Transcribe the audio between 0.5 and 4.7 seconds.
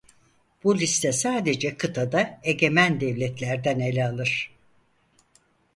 Bu liste sadece kıtada egemen devletlerden ele alır.